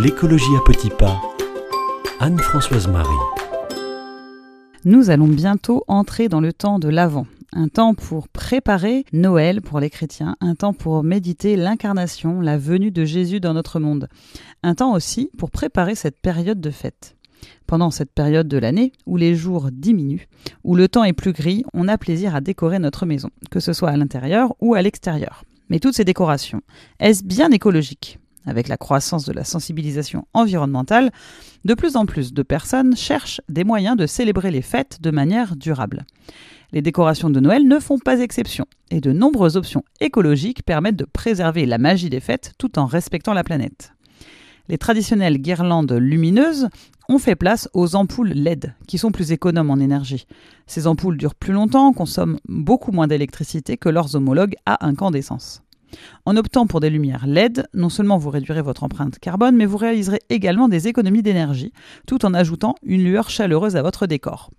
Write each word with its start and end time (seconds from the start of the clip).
L'écologie 0.00 0.54
à 0.56 0.60
petits 0.64 0.90
pas. 0.90 1.20
Anne-Françoise 2.20 2.86
Marie. 2.86 3.08
Nous 4.84 5.10
allons 5.10 5.26
bientôt 5.26 5.82
entrer 5.88 6.28
dans 6.28 6.40
le 6.40 6.52
temps 6.52 6.78
de 6.78 6.88
l'Avent. 6.88 7.26
Un 7.52 7.66
temps 7.66 7.94
pour 7.94 8.28
préparer 8.28 9.04
Noël 9.12 9.60
pour 9.60 9.80
les 9.80 9.90
chrétiens, 9.90 10.36
un 10.40 10.54
temps 10.54 10.72
pour 10.72 11.02
méditer 11.02 11.56
l'incarnation, 11.56 12.40
la 12.40 12.58
venue 12.58 12.92
de 12.92 13.04
Jésus 13.04 13.40
dans 13.40 13.54
notre 13.54 13.80
monde, 13.80 14.08
un 14.62 14.76
temps 14.76 14.92
aussi 14.92 15.30
pour 15.36 15.50
préparer 15.50 15.96
cette 15.96 16.20
période 16.20 16.60
de 16.60 16.70
fête. 16.70 17.16
Pendant 17.66 17.90
cette 17.90 18.12
période 18.12 18.46
de 18.46 18.58
l'année 18.58 18.92
où 19.04 19.16
les 19.16 19.34
jours 19.34 19.70
diminuent, 19.72 20.28
où 20.62 20.76
le 20.76 20.86
temps 20.86 21.02
est 21.02 21.12
plus 21.12 21.32
gris, 21.32 21.64
on 21.74 21.88
a 21.88 21.98
plaisir 21.98 22.36
à 22.36 22.40
décorer 22.40 22.78
notre 22.78 23.04
maison, 23.04 23.30
que 23.50 23.58
ce 23.58 23.72
soit 23.72 23.90
à 23.90 23.96
l'intérieur 23.96 24.54
ou 24.60 24.74
à 24.74 24.82
l'extérieur. 24.82 25.42
Mais 25.70 25.80
toutes 25.80 25.94
ces 25.94 26.04
décorations, 26.04 26.62
est-ce 27.00 27.24
bien 27.24 27.50
écologique? 27.50 28.20
Avec 28.48 28.68
la 28.68 28.76
croissance 28.76 29.24
de 29.24 29.32
la 29.32 29.44
sensibilisation 29.44 30.26
environnementale, 30.34 31.12
de 31.64 31.74
plus 31.74 31.96
en 31.96 32.06
plus 32.06 32.32
de 32.32 32.42
personnes 32.42 32.96
cherchent 32.96 33.40
des 33.48 33.64
moyens 33.64 33.96
de 33.96 34.06
célébrer 34.06 34.50
les 34.50 34.62
fêtes 34.62 34.98
de 35.00 35.10
manière 35.10 35.56
durable. 35.56 36.04
Les 36.72 36.82
décorations 36.82 37.30
de 37.30 37.40
Noël 37.40 37.66
ne 37.66 37.78
font 37.78 37.98
pas 37.98 38.20
exception, 38.20 38.66
et 38.90 39.00
de 39.00 39.12
nombreuses 39.12 39.56
options 39.56 39.84
écologiques 40.00 40.62
permettent 40.64 40.96
de 40.96 41.06
préserver 41.06 41.64
la 41.64 41.78
magie 41.78 42.10
des 42.10 42.20
fêtes 42.20 42.52
tout 42.58 42.78
en 42.78 42.86
respectant 42.86 43.32
la 43.32 43.44
planète. 43.44 43.92
Les 44.68 44.76
traditionnelles 44.76 45.38
guirlandes 45.38 45.92
lumineuses 45.92 46.68
ont 47.08 47.18
fait 47.18 47.36
place 47.36 47.70
aux 47.72 47.96
ampoules 47.96 48.32
LED, 48.32 48.74
qui 48.86 48.98
sont 48.98 49.12
plus 49.12 49.32
économes 49.32 49.70
en 49.70 49.78
énergie. 49.78 50.26
Ces 50.66 50.86
ampoules 50.86 51.16
durent 51.16 51.34
plus 51.34 51.54
longtemps, 51.54 51.94
consomment 51.94 52.38
beaucoup 52.46 52.92
moins 52.92 53.06
d'électricité 53.06 53.78
que 53.78 53.88
leurs 53.88 54.14
homologues 54.14 54.56
à 54.66 54.86
incandescence. 54.86 55.62
En 56.26 56.36
optant 56.36 56.66
pour 56.66 56.80
des 56.80 56.90
lumières 56.90 57.26
LED, 57.26 57.66
non 57.74 57.88
seulement 57.88 58.18
vous 58.18 58.30
réduirez 58.30 58.62
votre 58.62 58.84
empreinte 58.84 59.18
carbone, 59.18 59.56
mais 59.56 59.66
vous 59.66 59.76
réaliserez 59.76 60.20
également 60.30 60.68
des 60.68 60.88
économies 60.88 61.22
d'énergie, 61.22 61.72
tout 62.06 62.24
en 62.24 62.34
ajoutant 62.34 62.74
une 62.82 63.04
lueur 63.04 63.30
chaleureuse 63.30 63.76
à 63.76 63.82
votre 63.82 64.06
décor. 64.06 64.50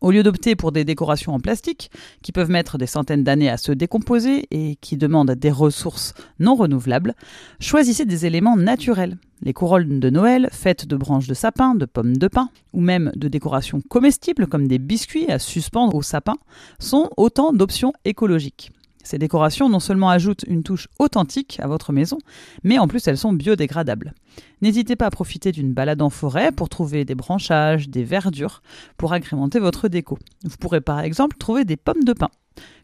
Au 0.00 0.12
lieu 0.12 0.22
d'opter 0.22 0.54
pour 0.54 0.70
des 0.70 0.84
décorations 0.84 1.34
en 1.34 1.40
plastique, 1.40 1.90
qui 2.22 2.30
peuvent 2.30 2.50
mettre 2.50 2.78
des 2.78 2.86
centaines 2.86 3.24
d'années 3.24 3.50
à 3.50 3.56
se 3.56 3.72
décomposer 3.72 4.46
et 4.52 4.76
qui 4.76 4.96
demandent 4.96 5.32
des 5.32 5.50
ressources 5.50 6.14
non 6.38 6.54
renouvelables, 6.54 7.14
choisissez 7.58 8.04
des 8.04 8.24
éléments 8.24 8.56
naturels. 8.56 9.18
Les 9.42 9.52
couronnes 9.52 9.98
de 9.98 10.10
Noël, 10.10 10.48
faites 10.52 10.86
de 10.86 10.96
branches 10.96 11.26
de 11.26 11.34
sapin, 11.34 11.74
de 11.74 11.84
pommes 11.84 12.16
de 12.16 12.28
pin, 12.28 12.50
ou 12.72 12.80
même 12.80 13.10
de 13.16 13.28
décorations 13.28 13.80
comestibles 13.80 14.46
comme 14.46 14.68
des 14.68 14.78
biscuits 14.78 15.30
à 15.30 15.40
suspendre 15.40 15.96
au 15.96 16.02
sapin, 16.02 16.36
sont 16.78 17.10
autant 17.16 17.52
d'options 17.52 17.92
écologiques. 18.04 18.70
Ces 19.08 19.16
décorations 19.16 19.70
non 19.70 19.80
seulement 19.80 20.10
ajoutent 20.10 20.44
une 20.48 20.62
touche 20.62 20.86
authentique 20.98 21.58
à 21.62 21.66
votre 21.66 21.94
maison, 21.94 22.18
mais 22.62 22.78
en 22.78 22.86
plus 22.86 23.08
elles 23.08 23.16
sont 23.16 23.32
biodégradables. 23.32 24.12
N'hésitez 24.60 24.96
pas 24.96 25.06
à 25.06 25.10
profiter 25.10 25.50
d'une 25.50 25.72
balade 25.72 26.02
en 26.02 26.10
forêt 26.10 26.52
pour 26.52 26.68
trouver 26.68 27.06
des 27.06 27.14
branchages, 27.14 27.88
des 27.88 28.04
verdures, 28.04 28.60
pour 28.98 29.14
agrémenter 29.14 29.60
votre 29.60 29.88
déco. 29.88 30.18
Vous 30.44 30.58
pourrez 30.58 30.82
par 30.82 31.00
exemple 31.00 31.38
trouver 31.38 31.64
des 31.64 31.78
pommes 31.78 32.04
de 32.04 32.12
pin, 32.12 32.28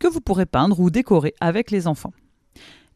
que 0.00 0.08
vous 0.08 0.20
pourrez 0.20 0.44
peindre 0.44 0.80
ou 0.80 0.90
décorer 0.90 1.34
avec 1.40 1.70
les 1.70 1.86
enfants. 1.86 2.12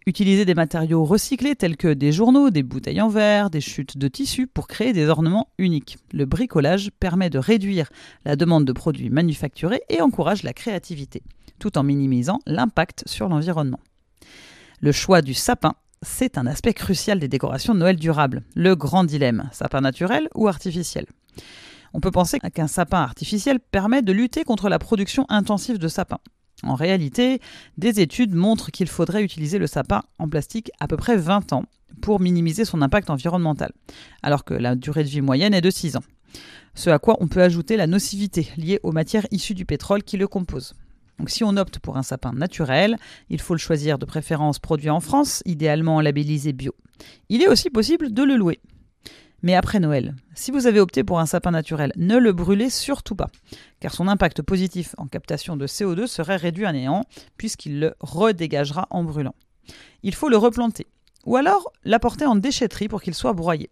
Utilisez 0.07 0.45
des 0.45 0.55
matériaux 0.55 1.05
recyclés 1.05 1.55
tels 1.55 1.77
que 1.77 1.93
des 1.93 2.11
journaux, 2.11 2.51
des 2.51 2.63
bouteilles 2.63 3.01
en 3.01 3.09
verre, 3.09 3.51
des 3.51 3.61
chutes 3.61 3.99
de 3.99 4.09
tissu 4.09 4.47
pour 4.47 4.67
créer 4.67 4.93
des 4.93 5.09
ornements 5.09 5.49
uniques. 5.59 5.99
Le 6.13 6.25
bricolage 6.25 6.91
permet 6.99 7.31
de 7.31 7.39
réduire 7.39 7.89
la 8.25 8.35
demande 8.35 8.65
de 8.65 8.73
produits 8.73 9.11
manufacturés 9.11 9.83
et 9.89 10.01
encourage 10.01 10.43
la 10.43 10.53
créativité 10.53 11.23
tout 11.63 11.79
en 11.79 11.85
minimisant 11.85 12.41
l'impact 12.45 13.05
sur 13.07 13.29
l'environnement. 13.29 13.79
Le 14.81 14.91
choix 14.91 15.23
du 15.23 15.33
sapin, 15.33 15.75
c'est 16.03 16.37
un 16.37 16.47
aspect 16.47 16.75
crucial 16.75 17.21
des 17.21 17.29
décorations 17.29 17.73
de 17.73 17.79
Noël 17.79 17.95
durables. 17.95 18.43
Le 18.57 18.75
grand 18.75 19.05
dilemme, 19.05 19.49
sapin 19.53 19.81
naturel 19.81 20.29
ou 20.35 20.49
artificiel? 20.49 21.07
On 21.95 22.01
peut 22.01 22.11
penser 22.11 22.41
qu'un 22.41 22.67
sapin 22.67 23.01
artificiel 23.01 23.61
permet 23.61 24.03
de 24.03 24.13
lutter 24.13 24.43
contre 24.43 24.69
la 24.69 24.81
production 24.81 25.25
intensive 25.29 25.79
de 25.79 25.87
sapins. 25.87 26.19
En 26.65 26.75
réalité, 26.75 27.41
des 27.77 28.01
études 28.01 28.35
montrent 28.35 28.71
qu'il 28.71 28.89
faudrait 28.89 29.23
utiliser 29.23 29.59
le 29.59 29.67
sapin 29.67 30.03
en 30.19 30.29
plastique 30.29 30.71
à 30.81 30.87
peu 30.87 30.97
près 30.97 31.17
20 31.17 31.53
ans 31.53 31.65
pour 32.01 32.21
minimiser 32.21 32.65
son 32.65 32.83
impact 32.83 33.11
environnemental, 33.11 33.73
alors 34.23 34.45
que 34.45 34.55
la 34.55 34.75
durée 34.75 35.05
de 35.05 35.09
vie 35.09 35.21
moyenne 35.21 35.55
est 35.55 35.61
de 35.61 35.71
6 35.71 35.97
ans. 35.97 36.05
Ce 36.75 36.89
à 36.89 36.99
quoi 36.99 37.17
on 37.21 37.29
peut 37.29 37.43
ajouter 37.43 37.77
la 37.77 37.87
nocivité 37.87 38.49
liée 38.57 38.81
aux 38.83 38.93
matières 38.93 39.27
issues 39.31 39.55
du 39.55 39.67
pétrole 39.67 40.03
qui 40.03 40.17
le 40.17 40.29
composent. 40.29 40.75
Donc 41.19 41.31
si 41.31 41.45
on 41.45 41.57
opte 41.57 41.79
pour 41.79 41.99
un 41.99 42.03
sapin 42.03 42.33
naturel, 42.33 42.97
il 43.29 43.41
faut 43.41 43.55
le 43.55 43.59
choisir 43.59 43.99
de 43.99 44.07
préférence 44.07 44.59
produit 44.59 44.91
en 44.91 45.01
France, 45.01 45.43
idéalement 45.45 46.01
labellisé 46.01 46.53
bio. 46.53 46.75
Il 47.29 47.43
est 47.43 47.49
aussi 47.49 47.71
possible 47.71 48.13
de 48.13 48.23
le 48.23 48.37
louer. 48.37 48.61
Mais 49.43 49.55
après 49.55 49.81
Noël, 49.81 50.15
si 50.35 50.53
vous 50.53 50.67
avez 50.67 50.79
opté 50.79 51.03
pour 51.03 51.19
un 51.19 51.27
sapin 51.27 51.51
naturel, 51.51 51.93
ne 51.97 52.17
le 52.17 52.33
brûlez 52.33 52.71
surtout 52.71 53.17
pas, 53.17 53.29
car 53.81 53.93
son 53.93 54.07
impact 54.07 54.43
positif 54.43 54.95
en 54.99 55.09
captation 55.09 55.57
de 55.57 55.67
CO2 55.67 56.07
serait 56.07 56.37
réduit 56.37 56.67
à 56.67 56.73
néant, 56.73 57.05
puisqu'il 57.37 57.81
le 57.81 57.95
redégagera 58.01 58.87
en 58.91 59.03
brûlant. 59.03 59.35
Il 60.05 60.15
faut 60.15 60.29
le 60.29 60.37
replanter, 60.37 60.87
ou 61.27 61.37
alors 61.37 61.73
l'apporter 61.85 62.25
en 62.25 62.37
déchetterie 62.37 62.89
pour 62.89 63.03
qu'il 63.03 63.15
soit 63.15 63.33
broyé. 63.33 63.71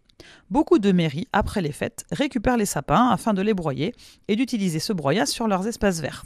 Beaucoup 0.51 0.79
de 0.79 0.93
mairies, 0.93 1.29
après 1.33 1.63
les 1.63 1.73
fêtes, 1.73 2.05
récupèrent 2.11 2.57
les 2.57 2.67
sapins 2.67 3.09
afin 3.09 3.33
de 3.33 3.43
les 3.43 3.55
broyer 3.55 3.95
et 4.29 4.37
d'utiliser 4.37 4.81
ce 4.81 4.93
broyat 4.93 5.27
sur 5.27 5.47
leurs 5.47 5.67
espaces 5.67 6.01
verts. 6.01 6.25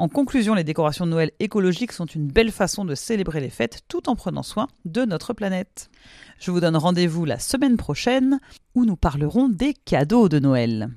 En 0.00 0.08
conclusion, 0.08 0.54
les 0.54 0.64
décorations 0.64 1.04
de 1.04 1.10
Noël 1.10 1.30
écologiques 1.40 1.92
sont 1.92 2.06
une 2.06 2.26
belle 2.26 2.52
façon 2.52 2.86
de 2.86 2.94
célébrer 2.94 3.38
les 3.38 3.50
fêtes 3.50 3.82
tout 3.86 4.08
en 4.08 4.16
prenant 4.16 4.42
soin 4.42 4.66
de 4.86 5.04
notre 5.04 5.34
planète. 5.34 5.90
Je 6.38 6.50
vous 6.50 6.58
donne 6.58 6.78
rendez-vous 6.78 7.26
la 7.26 7.38
semaine 7.38 7.76
prochaine 7.76 8.40
où 8.74 8.86
nous 8.86 8.96
parlerons 8.96 9.50
des 9.50 9.74
cadeaux 9.74 10.30
de 10.30 10.38
Noël. 10.38 10.88